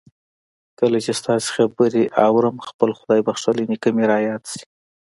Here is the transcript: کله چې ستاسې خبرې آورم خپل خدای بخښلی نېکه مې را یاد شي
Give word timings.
کله 0.79 0.97
چې 1.05 1.11
ستاسې 1.19 1.49
خبرې 1.55 2.03
آورم 2.27 2.55
خپل 2.67 2.89
خدای 2.99 3.21
بخښلی 3.27 3.65
نېکه 3.71 3.89
مې 3.95 4.05
را 4.11 4.17
یاد 4.27 4.43
شي 4.53 4.63